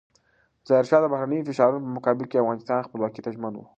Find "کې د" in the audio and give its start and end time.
2.27-2.41